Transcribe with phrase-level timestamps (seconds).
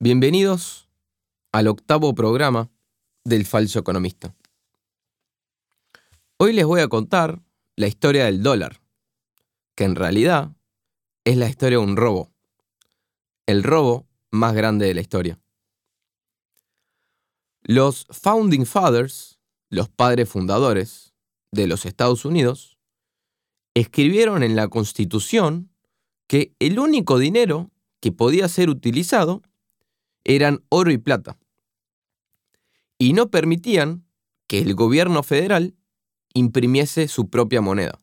[0.00, 0.88] Bienvenidos
[1.50, 2.70] al octavo programa
[3.24, 4.32] del Falso Economista.
[6.36, 7.42] Hoy les voy a contar
[7.74, 8.80] la historia del dólar,
[9.74, 10.52] que en realidad
[11.24, 12.30] es la historia de un robo,
[13.46, 15.40] el robo más grande de la historia.
[17.62, 21.12] Los Founding Fathers, los padres fundadores
[21.50, 22.78] de los Estados Unidos,
[23.74, 25.72] escribieron en la Constitución
[26.28, 29.42] que el único dinero que podía ser utilizado
[30.28, 31.38] eran oro y plata.
[32.98, 34.04] Y no permitían
[34.46, 35.74] que el gobierno federal
[36.34, 37.98] imprimiese su propia moneda.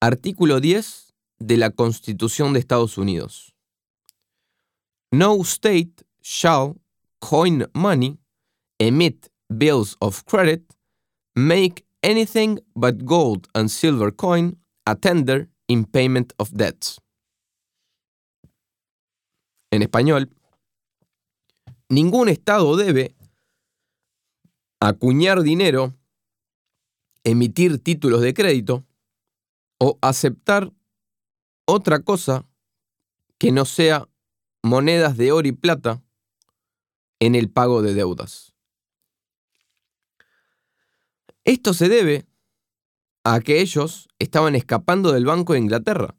[0.00, 3.54] Artículo 10 de la Constitución de Estados Unidos.
[5.10, 6.80] No state shall
[7.18, 8.18] coin money,
[8.78, 10.62] emit bills of credit,
[11.34, 17.00] make anything but gold and silver coin a tender in payment of debts.
[19.72, 20.30] En español,
[21.88, 23.14] ningún Estado debe
[24.80, 25.94] acuñar dinero,
[27.24, 28.84] emitir títulos de crédito
[29.78, 30.72] o aceptar
[31.66, 32.46] otra cosa
[33.38, 34.08] que no sea
[34.62, 36.02] monedas de oro y plata
[37.20, 38.54] en el pago de deudas.
[41.44, 42.26] Esto se debe
[43.24, 46.16] a que ellos estaban escapando del Banco de Inglaterra.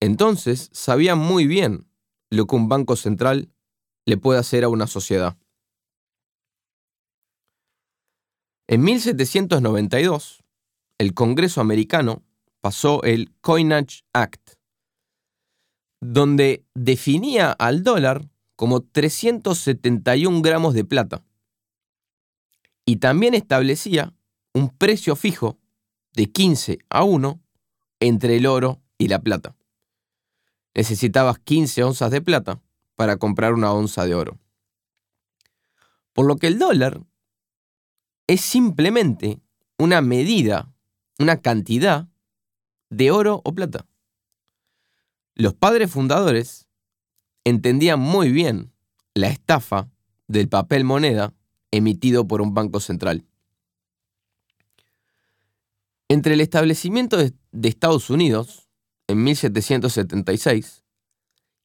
[0.00, 1.88] Entonces sabían muy bien
[2.30, 3.50] lo que un banco central
[4.06, 5.36] le puede hacer a una sociedad.
[8.68, 10.42] En 1792,
[10.98, 12.22] el Congreso americano
[12.60, 14.52] pasó el Coinage Act,
[16.00, 21.22] donde definía al dólar como 371 gramos de plata
[22.86, 24.14] y también establecía
[24.54, 25.58] un precio fijo
[26.14, 27.40] de 15 a 1
[28.00, 29.56] entre el oro y la plata.
[30.74, 32.62] Necesitabas 15 onzas de plata
[32.96, 34.38] para comprar una onza de oro.
[36.12, 37.02] Por lo que el dólar
[38.26, 39.38] es simplemente
[39.78, 40.72] una medida,
[41.18, 42.08] una cantidad
[42.90, 43.86] de oro o plata.
[45.34, 46.66] Los padres fundadores
[47.44, 48.72] entendían muy bien
[49.14, 49.90] la estafa
[50.26, 51.34] del papel moneda
[51.70, 53.24] emitido por un banco central.
[56.08, 58.68] Entre el establecimiento de, Estados Unidos
[59.08, 60.84] en 1776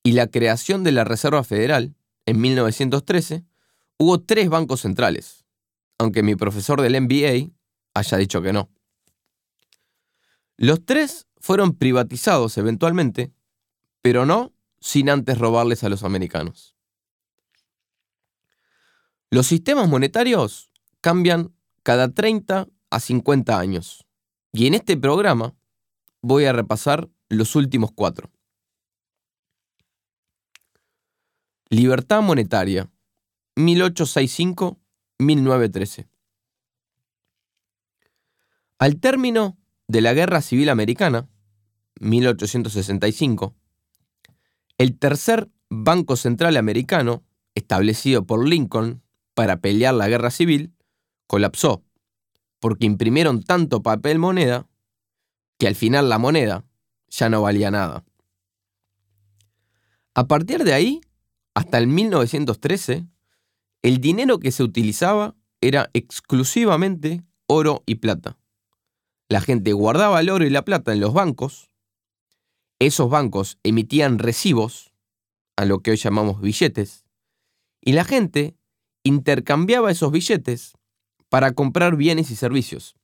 [0.04, 1.96] y la creación de la Reserva Federal
[2.26, 3.46] en 1913,
[3.98, 5.46] hubo tres bancos centrales,
[5.98, 7.52] aunque mi profesor del MBA
[7.94, 8.70] haya dicho que no.
[10.58, 13.32] Los tres fueron privatizados eventualmente,
[14.02, 16.76] pero no sin antes robarles a los americanos.
[19.30, 24.06] Los sistemas monetarios cambian cada 30 a 50 años,
[24.52, 25.56] y en este programa
[26.22, 28.30] voy a repasar los últimos cuatro.
[31.74, 32.92] Libertad monetaria,
[33.56, 36.10] 1865-1913.
[38.78, 41.30] Al término de la Guerra Civil Americana,
[42.02, 43.56] 1865,
[44.78, 47.24] el tercer Banco Central Americano,
[47.56, 49.02] establecido por Lincoln
[49.34, 50.76] para pelear la guerra civil,
[51.26, 51.86] colapsó,
[52.60, 54.68] porque imprimieron tanto papel moneda
[55.58, 56.66] que al final la moneda
[57.08, 58.04] ya no valía nada.
[60.14, 61.00] A partir de ahí,
[61.54, 63.06] hasta el 1913,
[63.82, 68.38] el dinero que se utilizaba era exclusivamente oro y plata.
[69.30, 71.70] La gente guardaba el oro y la plata en los bancos.
[72.80, 74.94] Esos bancos emitían recibos,
[75.56, 77.06] a lo que hoy llamamos billetes,
[77.82, 78.56] y la gente
[79.04, 80.74] intercambiaba esos billetes
[81.30, 82.96] para comprar bienes y servicios.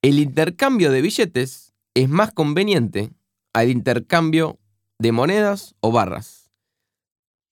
[0.00, 3.12] El intercambio de billetes es más conveniente
[3.52, 4.58] al intercambio
[4.98, 6.41] de monedas o barras.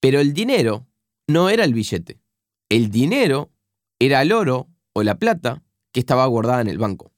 [0.00, 0.86] Pero el dinero
[1.28, 2.20] no era el billete.
[2.68, 3.52] El dinero
[3.98, 5.62] era el oro o la plata
[5.92, 7.12] que estaba guardada en el banco.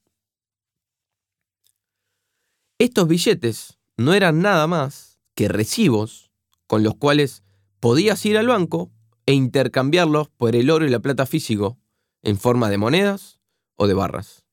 [2.78, 6.32] Estos billetes no eran nada más que recibos
[6.66, 7.44] con los cuales
[7.78, 8.90] podías ir al banco
[9.26, 11.78] e intercambiarlos por el oro y la plata físico
[12.22, 13.40] en forma de monedas
[13.76, 14.44] o de barras.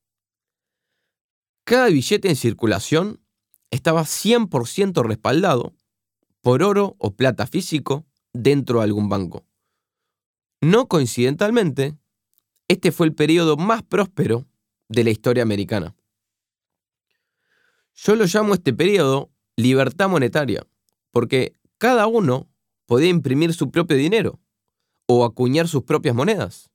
[1.63, 3.21] Cada billete en circulación
[3.71, 5.73] estaba 100% respaldado
[6.41, 9.45] por oro o plata físico dentro de algún banco.
[10.61, 11.97] No coincidentalmente,
[12.67, 14.45] este fue el periodo más próspero
[14.89, 15.95] de la historia americana.
[17.95, 20.65] Yo lo llamo este periodo libertad monetaria,
[21.11, 22.49] porque cada uno
[22.85, 24.39] podía imprimir su propio dinero
[25.05, 26.69] o acuñar sus propias monedas,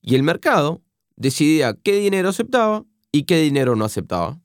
[0.00, 0.82] y el mercado
[1.16, 4.40] decidía qué dinero aceptaba y qué dinero no aceptaba.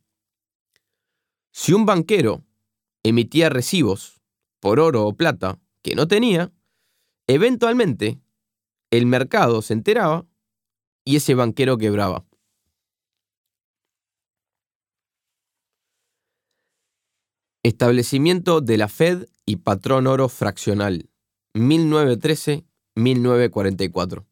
[1.51, 2.43] Si un banquero
[3.03, 4.21] emitía recibos
[4.59, 6.51] por oro o plata que no tenía,
[7.27, 8.19] eventualmente
[8.91, 10.27] el mercado se enteraba
[11.05, 12.25] y ese banquero quebraba.
[17.63, 21.09] Establecimiento de la Fed y patrón oro fraccional,
[21.53, 24.25] 1913-1944.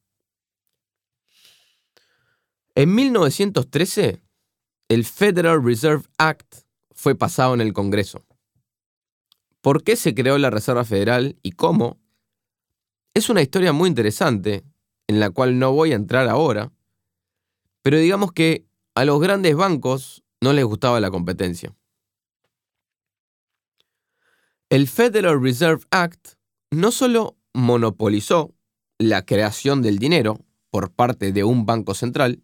[2.75, 4.21] En 1913,
[4.89, 8.24] el Federal Reserve Act fue pasado en el Congreso.
[9.65, 11.99] ¿Por qué se creó la Reserva Federal y cómo?
[13.15, 14.63] Es una historia muy interesante,
[15.07, 16.71] en la cual no voy a entrar ahora,
[17.81, 21.75] pero digamos que a los grandes bancos no les gustaba la competencia.
[24.69, 26.33] El Federal Reserve Act
[26.69, 28.53] no solo monopolizó
[28.99, 32.43] la creación del dinero por parte de un banco central,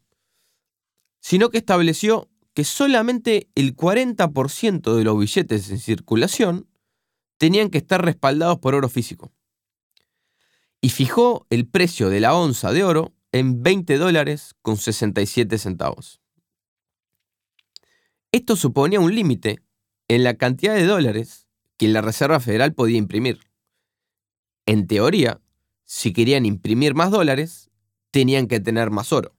[1.20, 6.71] sino que estableció que solamente el 40% de los billetes en circulación
[7.42, 9.32] tenían que estar respaldados por oro físico.
[10.80, 16.22] Y fijó el precio de la onza de oro en 20 dólares con 67 centavos.
[18.32, 19.60] Esto suponía un límite
[20.08, 21.48] en la cantidad de dólares
[21.78, 23.40] que la Reserva Federal podía imprimir.
[24.68, 25.42] En teoría,
[25.84, 27.72] si querían imprimir más dólares,
[28.12, 29.36] tenían que tener más oro.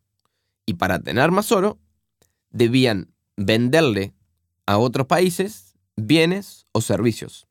[0.66, 1.78] Y para tener más oro,
[2.50, 4.12] debían venderle
[4.66, 7.46] a otros países bienes o servicios.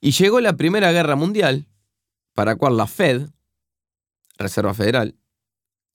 [0.00, 1.66] Y llegó la Primera Guerra Mundial,
[2.34, 3.28] para cual la Fed,
[4.38, 5.16] Reserva Federal,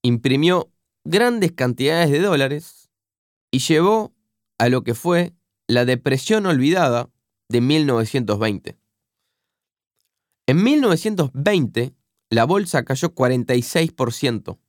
[0.04, 0.72] imprimió
[1.04, 2.90] grandes cantidades de dólares
[3.50, 4.14] y llevó
[4.58, 5.34] a lo que fue
[5.68, 7.10] la depresión olvidada
[7.50, 8.78] de 1920.
[10.48, 11.96] En 1920,
[12.30, 14.60] la bolsa cayó 46%,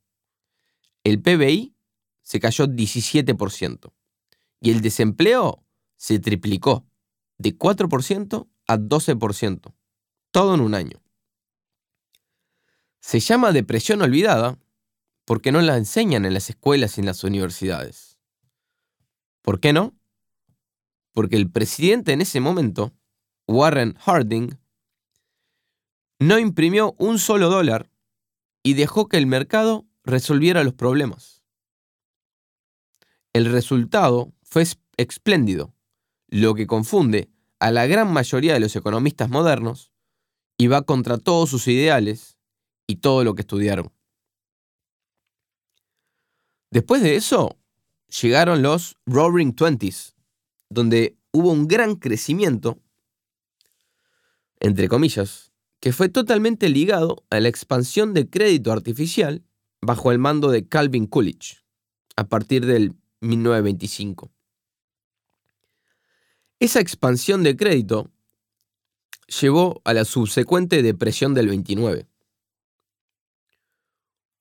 [1.04, 1.74] el PBI
[2.22, 3.92] se cayó 17%
[4.60, 5.64] y el desempleo
[5.96, 6.86] se triplicó
[7.38, 9.74] de 4% a 12%,
[10.30, 11.02] todo en un año.
[13.00, 14.58] Se llama depresión olvidada
[15.24, 18.18] porque no la enseñan en las escuelas y en las universidades.
[19.42, 19.94] ¿Por qué no?
[21.12, 22.92] Porque el presidente en ese momento,
[23.46, 24.58] Warren Harding,
[26.18, 27.90] no imprimió un solo dólar
[28.62, 31.42] y dejó que el mercado resolviera los problemas.
[33.32, 34.64] El resultado fue
[34.96, 35.74] espléndido,
[36.28, 39.92] lo que confunde a la gran mayoría de los economistas modernos
[40.58, 42.38] y va contra todos sus ideales
[42.86, 43.92] y todo lo que estudiaron.
[46.70, 47.56] Después de eso,
[48.20, 50.14] llegaron los Roaring Twenties,
[50.68, 52.78] donde hubo un gran crecimiento,
[54.60, 59.44] entre comillas, que fue totalmente ligado a la expansión de crédito artificial
[59.80, 61.62] bajo el mando de Calvin Coolidge,
[62.16, 64.32] a partir del 1925.
[66.58, 68.10] Esa expansión de crédito
[69.40, 72.08] llevó a la subsecuente depresión del 29.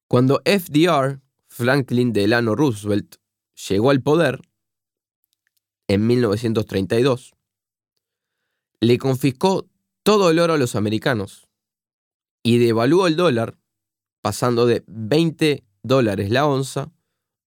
[0.08, 3.16] Cuando FDR, Franklin Delano Roosevelt,
[3.68, 4.40] llegó al poder
[5.90, 7.34] en 1932,
[8.80, 9.68] le confiscó
[10.04, 11.50] todo el oro a los americanos
[12.44, 13.58] y devaluó el dólar
[14.22, 16.94] pasando de 20 dólares la onza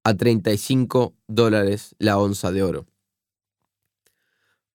[0.05, 2.87] a 35 dólares la onza de oro.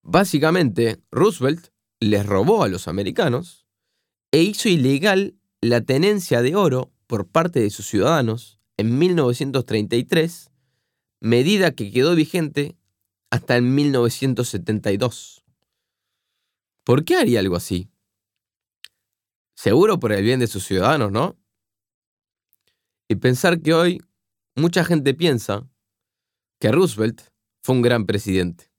[0.04, 1.70] Básicamente, Roosevelt
[2.00, 3.66] les robó a los americanos
[4.32, 10.52] e hizo ilegal la tenencia de oro por parte de sus ciudadanos en 1933
[11.24, 12.76] medida que quedó vigente
[13.32, 15.46] hasta en 1972.
[16.84, 17.90] ¿Por qué haría algo así?
[19.56, 21.38] Seguro por el bien de sus ciudadanos, ¿no?
[23.08, 24.02] Y pensar que hoy
[24.56, 25.66] mucha gente piensa
[26.60, 27.22] que Roosevelt
[27.62, 28.73] fue un gran presidente.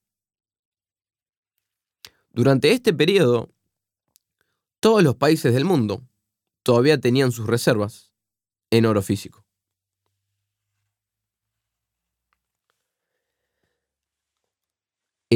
[2.35, 3.49] Durante este periodo,
[4.81, 6.03] todos los países del mundo
[6.63, 8.13] todavía tenían sus reservas
[8.71, 9.45] en oro físico.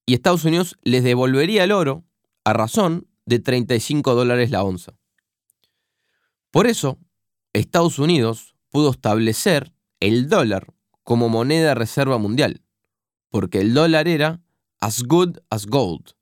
[0.06, 2.04] y Estados Unidos les devolvería el oro
[2.44, 4.98] a razón de 35 dólares la onza.
[6.52, 7.00] Por eso,
[7.54, 10.74] Estados Unidos pudo establecer el dólar
[11.06, 12.66] como moneda reserva mundial,
[13.30, 14.42] porque el dólar era
[14.82, 16.18] as good as gold,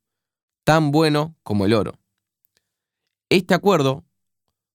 [0.64, 1.98] tan bueno como el oro.
[3.30, 4.06] Este acuerdo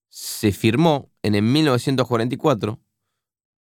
[0.09, 2.81] se firmó en el 1944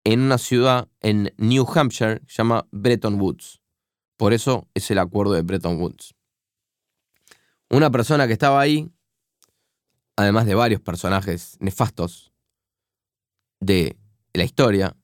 [0.04, 3.62] en una ciudad en New Hampshire llamada Bretton Woods.
[4.16, 6.14] Por eso es el acuerdo de Bretton Woods.
[7.72, 8.92] Una persona que estaba ahí,
[10.16, 12.32] además de varios personajes nefastos
[13.60, 13.98] de
[14.34, 14.96] la historia,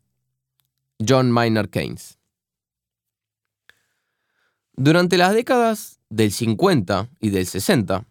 [1.00, 2.20] John Maynard Keynes.
[4.74, 8.06] Durante las décadas del 50 y del 60,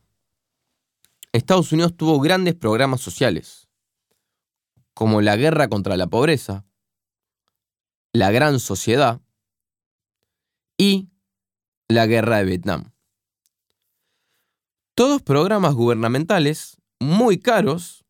[1.30, 3.61] Estados Unidos tuvo grandes programas sociales,
[4.94, 6.64] como la guerra contra la pobreza,
[8.12, 9.20] la gran sociedad
[10.76, 11.08] y
[11.88, 12.92] la guerra de Vietnam.
[14.94, 18.04] Todos programas gubernamentales muy caros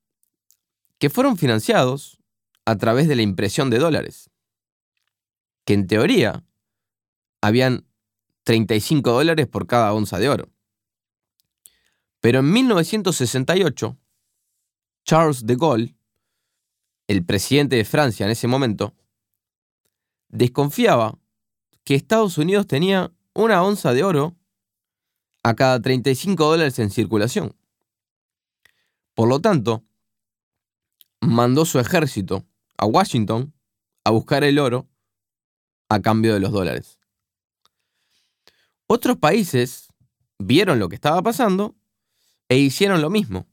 [0.99, 2.19] que fueron financiados
[2.65, 4.31] a través de la impresión de dólares,
[5.65, 6.45] que en teoría
[7.41, 7.87] habían
[8.45, 10.51] 35 dólares por cada onza de oro.
[12.21, 13.99] Pero en 1968,
[15.05, 15.97] Charles de Gaulle,
[17.13, 18.95] el presidente de Francia en ese momento,
[20.29, 21.19] desconfiaba
[21.85, 24.35] que Estados Unidos tenía una onza de oro
[25.43, 27.55] a cada 35 dólares en circulación.
[29.15, 29.85] Por lo tanto,
[31.21, 32.47] mandó su ejército
[32.79, 33.53] a Washington
[34.05, 34.89] a buscar el oro
[35.89, 36.99] a cambio de los dólares.
[38.87, 39.89] Otros países
[40.39, 41.77] vieron lo que estaba pasando
[42.49, 43.47] e hicieron lo mismo.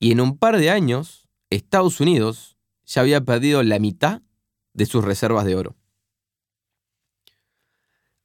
[0.00, 2.53] Y en un par de años, Estados Unidos
[2.86, 4.22] ya había perdido la mitad
[4.72, 5.76] de sus reservas de oro.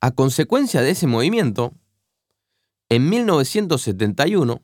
[0.02, 1.74] A consecuencia de ese movimiento,
[2.90, 4.62] en 1971,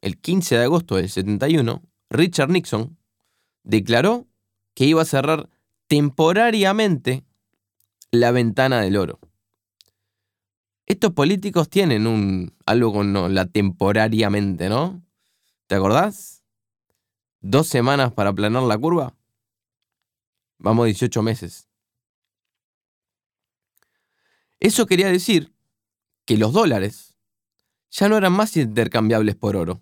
[0.00, 2.98] el 15 de agosto del 71, Richard Nixon
[3.62, 4.26] declaró
[4.74, 5.48] que iba a cerrar
[5.86, 7.24] temporariamente
[8.10, 9.20] la ventana del oro
[10.88, 15.02] estos políticos tienen un, algo con la temporariamente, ¿no?
[15.66, 16.42] ¿Te acordás?
[17.40, 19.14] Dos semanas para aplanar la curva.
[20.58, 21.68] Vamos 18 meses.
[24.60, 25.52] Eso quería decir
[26.24, 27.16] que los dólares
[27.90, 29.80] ya no eran más intercambiables por oro.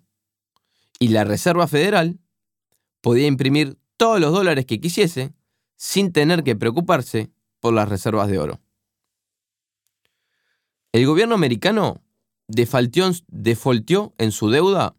[0.99, 2.19] Y la Reserva Federal
[3.01, 5.33] podía imprimir todos los dólares que quisiese
[5.75, 8.61] sin tener que preocuparse por las reservas de oro.
[10.91, 12.01] El gobierno americano
[12.47, 14.95] defaultió en su deuda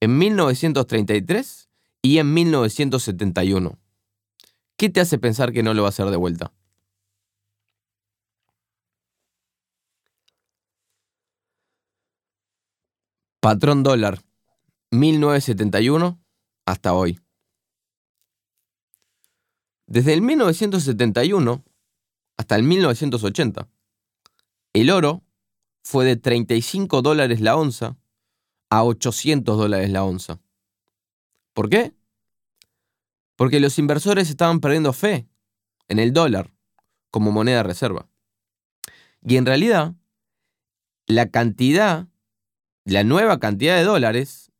[0.00, 1.68] en 1933
[2.02, 3.79] y en 1971.
[4.80, 6.54] ¿Qué te hace pensar que no lo va a hacer de vuelta?
[13.40, 14.22] Patrón dólar,
[14.90, 16.18] 1971
[16.64, 17.20] hasta hoy.
[19.86, 21.62] Desde el 1971
[22.38, 23.68] hasta el 1980
[24.72, 25.22] el oro
[25.84, 27.98] fue de 35 dólares la onza
[28.70, 30.40] a 800 dólares la onza.
[31.52, 31.99] ¿Por qué?
[33.40, 35.26] Porque los inversores estaban perdiendo fe
[35.88, 36.52] en el dólar
[37.10, 38.06] como moneda reserva.
[39.22, 39.94] Y en realidad,
[41.06, 42.06] la cantidad,
[42.84, 44.52] la nueva cantidad de dólares,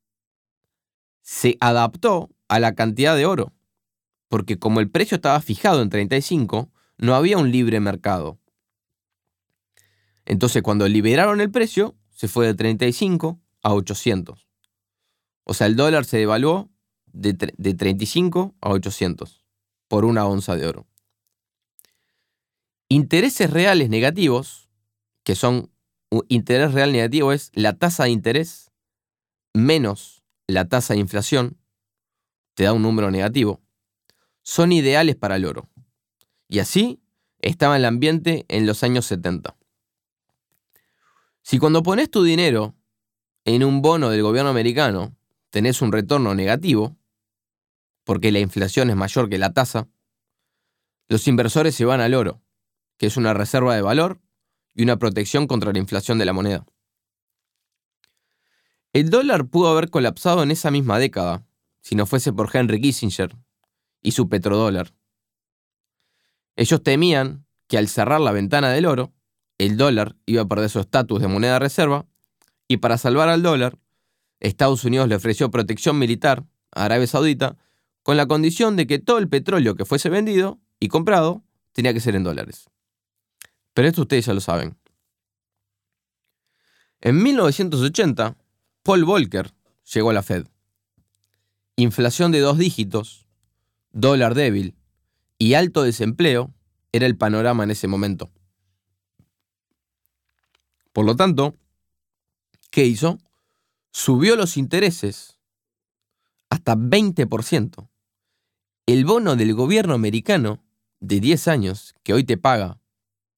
[1.21, 3.53] se adaptó a la cantidad de oro.
[4.29, 8.39] Porque como el precio estaba fijado en 35, no había un libre mercado.
[10.25, 14.49] Entonces, cuando liberaron el precio, se fue de 35 a 800.
[15.45, 16.70] O sea, el dólar se devaluó
[17.13, 19.45] de, 35 a 800
[19.89, 20.87] por una onza de oro.
[22.89, 24.69] Intereses reales negativos,
[25.25, 25.71] que son
[26.29, 28.71] interés real negativo es la tasa de interés
[29.55, 31.59] menos la tasa de inflación,
[32.55, 33.61] te da un número negativo,
[34.43, 35.69] son ideales para el oro.
[36.49, 37.01] Y así
[37.41, 39.57] estaba el ambiente en los años 70.
[41.43, 42.75] Si cuando pones tu dinero
[43.45, 45.17] en un bono del gobierno americano
[45.51, 46.97] tenés un retorno negativo,
[48.05, 49.89] porque la inflación es mayor que la tasa,
[51.09, 52.41] los inversores se van al oro,
[52.97, 54.21] que es una reserva de valor
[54.75, 56.65] y una protección contra la inflación de la moneda.
[58.93, 61.45] El dólar pudo haber colapsado en esa misma década,
[61.81, 63.37] si no fuese por Henry Kissinger
[64.03, 64.95] y su petrodólar.
[66.57, 69.13] Ellos temían que al cerrar la ventana del oro,
[69.59, 72.07] el dólar iba a perder su estatus de moneda de reserva
[72.67, 73.79] y para salvar al dólar,
[74.41, 77.57] Estados Unidos le ofreció protección militar a Arabia Saudita
[78.03, 82.01] con la condición de que todo el petróleo que fuese vendido y comprado tenía que
[82.01, 82.71] ser en dólares.
[83.75, 84.77] Pero esto ustedes ya lo saben.
[87.01, 88.37] En 1980,
[88.83, 89.53] Paul Volcker
[89.93, 90.47] llegó a la Fed.
[91.77, 93.27] Inflación de dos dígitos,
[93.91, 94.75] dólar débil
[95.39, 96.53] y alto desempleo
[96.93, 98.31] era el panorama en ese momento.
[100.93, 101.57] Por lo tanto,
[102.71, 103.19] ¿qué hizo?
[103.93, 105.39] Subió los intereses
[106.51, 107.90] hasta 20%.
[108.87, 110.65] El bono del gobierno americano
[111.01, 112.81] de 10 años, que hoy te paga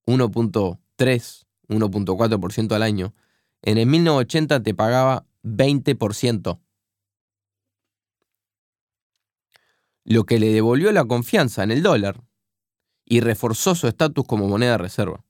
[0.06, 3.14] 1.3, 1.4% al año,
[3.62, 6.60] en el 1980 te pagaba 20%.
[10.04, 12.24] Lo que le devolvió la confianza en el dólar
[13.04, 15.24] y reforzó su estatus como moneda de reserva.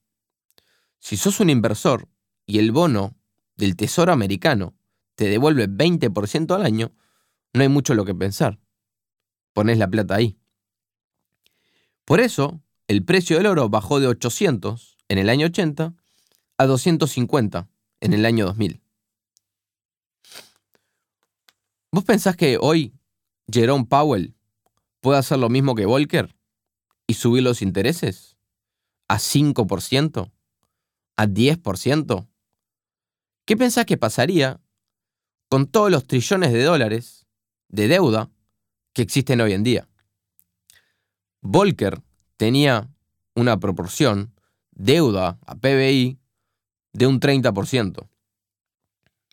[0.99, 2.07] Si sos un inversor
[2.45, 3.15] y el bono
[3.55, 4.73] del Tesoro americano
[5.15, 6.91] te devuelve 20% al año,
[7.53, 8.59] no hay mucho lo que pensar.
[9.53, 10.37] Pones la plata ahí.
[12.05, 15.93] Por eso, el precio del oro bajó de 800 en el año 80
[16.57, 17.69] a 250
[18.01, 18.81] en el año 2000.
[21.91, 22.93] ¿Vos pensás que hoy
[23.51, 24.35] Jerome Powell
[24.99, 26.35] puede hacer lo mismo que Volcker
[27.05, 28.35] y subir los intereses
[29.07, 30.31] a 5%,
[31.17, 32.27] a 10%?
[33.45, 34.59] ¿Qué pensás que pasaría
[35.49, 37.27] con todos los trillones de dólares
[37.69, 38.31] de deuda
[38.93, 39.87] que existen hoy en día?
[41.41, 42.01] Volcker
[42.37, 42.89] tenía
[43.35, 44.33] una proporción
[44.71, 46.19] deuda a PBI
[46.93, 48.07] de un 30%.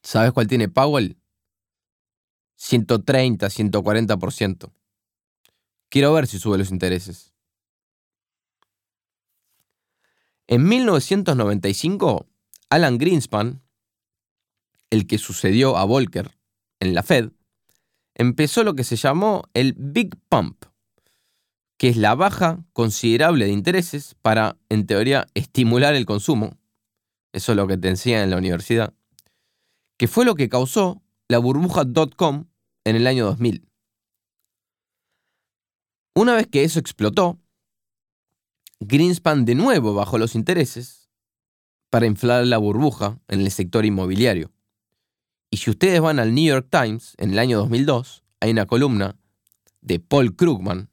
[0.02, 1.16] ¿Sabes cuál tiene Powell?
[2.56, 4.72] 130, 140%.
[5.88, 7.32] Quiero ver si sube los intereses.
[10.46, 12.26] En 1995,
[12.70, 13.62] Alan Greenspan,
[14.90, 16.36] el que sucedió a Volcker
[16.80, 17.30] en la Fed,
[18.20, 20.66] empezó lo que se llamó el Big Pump,
[21.78, 26.58] que es la baja considerable de intereses para, en teoría, estimular el consumo.
[27.32, 28.92] Eso es lo que te enseñan en la universidad.
[29.96, 32.44] Que fue lo que causó la burbuja.com
[32.84, 33.66] en el año 2000.
[36.14, 37.38] Una vez que eso explotó,
[38.80, 41.08] Greenspan de nuevo bajó los intereses
[41.88, 44.52] para inflar la burbuja en el sector inmobiliario.
[45.50, 49.16] Y si ustedes van al New York Times en el año 2002, hay una columna
[49.80, 50.88] de Paul Krugman,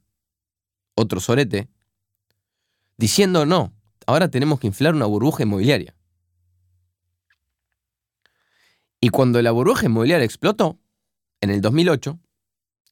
[0.94, 1.68] otro sorete,
[2.96, 3.72] diciendo no,
[4.06, 5.94] ahora tenemos que inflar una burbuja inmobiliaria.
[9.00, 10.78] Y cuando la burbuja inmobiliaria explotó,
[11.40, 12.18] en el 2008,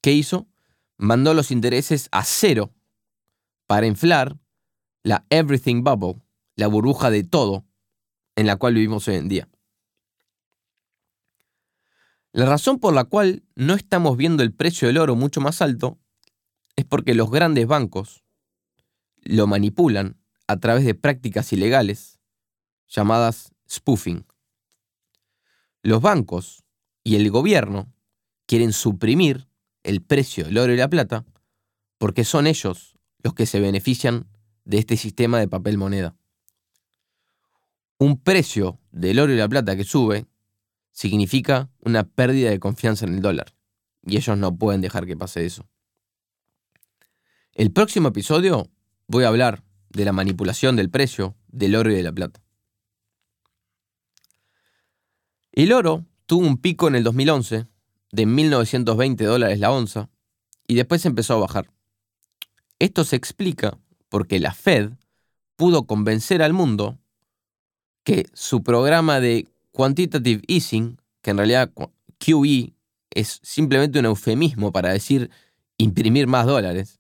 [0.01, 0.47] ¿qué hizo?
[0.99, 2.73] mandó los intereses a cero
[3.67, 4.39] para inflar
[5.03, 6.23] la Everything Bubble,
[6.57, 7.65] la burbuja de todo
[8.35, 9.49] en la cual vivimos hoy en día.
[12.37, 15.99] La razón por la cual no estamos viendo el precio del oro mucho más alto
[16.77, 18.25] es porque los grandes bancos
[19.23, 22.21] lo manipulan a través de prácticas ilegales
[22.89, 24.27] llamadas spoofing.
[25.83, 26.63] Los bancos
[27.03, 27.91] y el gobierno
[28.45, 29.49] quieren suprimir
[29.83, 31.25] el precio del oro y la plata,
[31.97, 34.29] porque son ellos los que se benefician
[34.67, 36.15] de este sistema de papel moneda.
[37.97, 40.27] Un precio del oro y la plata que sube
[40.97, 43.55] significa una pérdida de confianza en el dólar,
[44.03, 45.69] y ellos no pueden dejar que pase eso.
[47.53, 48.71] El próximo episodio
[49.07, 52.41] voy a hablar de la manipulación del precio del oro y de la plata.
[55.53, 57.67] El oro tuvo un pico en el 2011
[58.13, 60.09] de 1.920 dólares la onza
[60.67, 61.71] y después empezó a bajar.
[62.79, 63.79] Esto se explica
[64.09, 64.93] porque la Fed
[65.57, 66.99] pudo convencer al mundo
[68.03, 71.71] que su programa de quantitative easing, que en realidad
[72.19, 72.75] QE
[73.11, 75.31] es simplemente un eufemismo para decir
[75.77, 76.99] imprimir más dólares,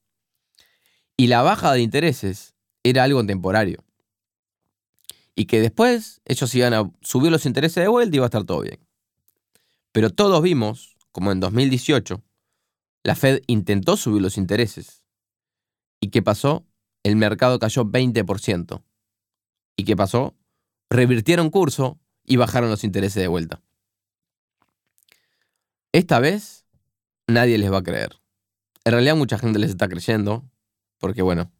[1.16, 3.82] y la baja de intereses era algo temporario.
[5.34, 8.44] Y que después ellos iban a subir los intereses de vuelta y iba a estar
[8.44, 8.78] todo bien.
[9.92, 12.22] Pero todos vimos como en 2018,
[13.04, 15.02] la Fed intentó subir los intereses.
[15.98, 16.66] ¿Y qué pasó?
[17.02, 18.82] El mercado cayó 20%.
[19.76, 20.34] ¿Y qué pasó?
[20.90, 23.62] Revirtieron curso y bajaron los intereses de vuelta.
[25.92, 26.66] Esta vez
[27.26, 28.16] nadie les va a creer.
[28.84, 30.44] En realidad mucha gente les está creyendo,
[30.98, 31.50] porque bueno,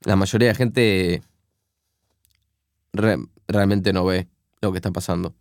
[0.00, 1.22] la mayoría de gente
[3.48, 4.28] realmente no ve
[4.60, 5.34] lo que está pasando.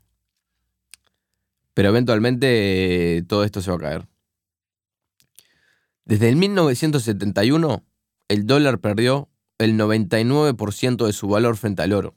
[1.73, 4.07] Pero eventualmente todo esto se va a caer.
[6.05, 7.83] Desde el 1971,
[8.27, 12.15] el dólar perdió el 99% de su valor frente al oro.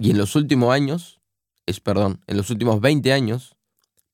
[0.00, 1.20] Y en los últimos años,
[1.66, 3.54] es perdón, en los últimos 20 años,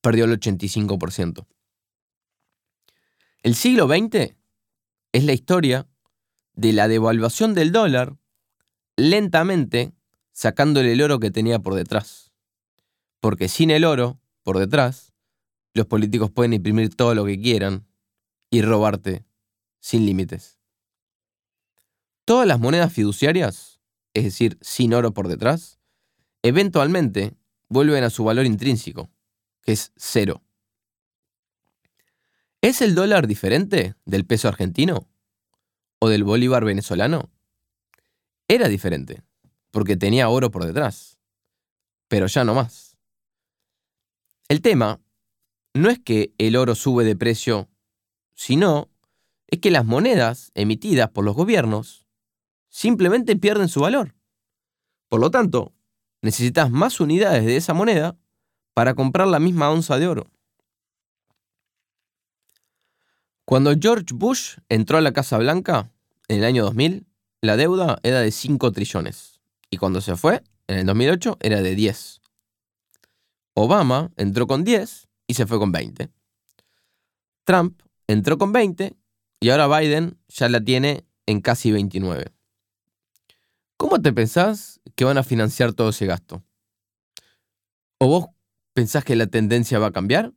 [0.01, 1.47] perdió el 85%.
[3.45, 4.35] El siglo XX
[5.13, 5.87] es la historia
[6.55, 8.17] de la devaluación del dólar
[8.97, 9.93] lentamente
[10.33, 12.33] sacándole el oro que tenía por detrás.
[13.21, 15.13] Porque sin el oro por detrás,
[15.73, 17.87] los políticos pueden imprimir todo lo que quieran
[18.51, 19.25] y robarte
[19.79, 20.59] sin límites.
[22.25, 23.76] Todas las monedas fiduciarias,
[24.17, 25.79] es decir, sin oro por detrás,
[26.43, 27.37] eventualmente
[27.69, 29.11] vuelven a su valor intrínseco,
[29.61, 30.43] que es cero.
[32.63, 35.07] ¿Es el dólar diferente del peso argentino?
[35.99, 37.31] ¿O del bolívar venezolano?
[38.49, 39.23] Era diferente
[39.71, 41.19] porque tenía oro por detrás.
[42.09, 42.97] Pero ya no más.
[44.49, 45.03] El tema
[45.75, 47.69] no es que el oro sube de precio,
[48.33, 48.89] sino
[49.49, 52.06] es que las monedas emitidas por los gobiernos
[52.77, 54.15] simplemente pierden su valor.
[55.09, 55.73] Por lo tanto,
[56.21, 58.19] necesitas más unidades de esa moneda
[58.75, 60.31] para comprar la misma onza de oro.
[63.47, 65.91] Cuando George Bush entró a la Casa Blanca
[66.29, 67.07] en el año 2000,
[67.41, 71.75] la deuda era de 5 trillones y cuando se fue, en el 2008, era de
[71.75, 72.21] 10.
[73.55, 76.11] Obama entró con 10 y se fue con 20.
[77.45, 78.95] Trump entró con 20
[79.41, 82.36] y ahora Biden ya la tiene en casi 29.
[83.77, 86.43] ¿Cómo te pensás que van a financiar todo ese gasto?
[87.99, 88.27] ¿O vos
[88.73, 90.33] pensás que la tendencia va a cambiar?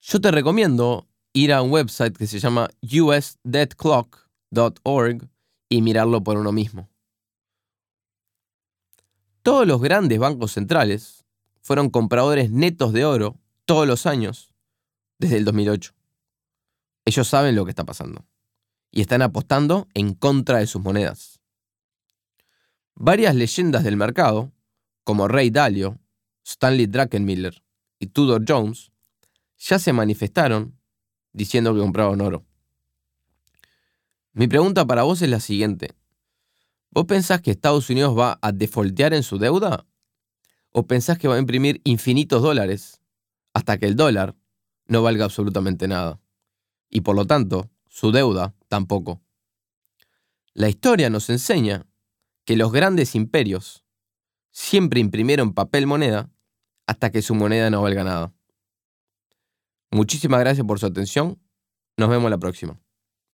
[0.00, 5.28] Yo te recomiendo ir a un website que se llama usdebtclock.org
[5.68, 6.90] y mirarlo por uno mismo.
[9.42, 11.24] Todos los grandes bancos centrales
[11.62, 14.52] fueron compradores netos de oro todos los años
[15.18, 15.94] desde el 2008.
[17.04, 18.26] Ellos saben lo que está pasando
[18.90, 21.40] y están apostando en contra de sus monedas.
[22.94, 24.52] Varias leyendas del mercado,
[25.04, 25.98] como Ray Dalio,
[26.44, 27.62] Stanley Druckenmiller
[27.98, 28.90] y Tudor Jones,
[29.58, 30.78] ya se manifestaron
[31.32, 32.44] diciendo que compraban oro.
[34.32, 35.94] Mi pregunta para vos es la siguiente.
[36.90, 39.86] ¿Vos pensás que Estados Unidos va a defoltear en su deuda?
[40.72, 43.00] ¿O pensás que va a imprimir infinitos dólares
[43.54, 44.36] hasta que el dólar
[44.86, 46.20] no valga absolutamente nada?
[46.88, 47.70] Y por lo tanto,
[48.00, 49.20] su deuda tampoco.
[50.54, 51.86] La historia nos enseña
[52.46, 53.84] que los grandes imperios
[54.50, 56.30] siempre imprimieron papel moneda
[56.86, 58.32] hasta que su moneda no valga nada.
[59.90, 61.42] Muchísimas gracias por su atención.
[61.98, 62.80] Nos vemos la próxima.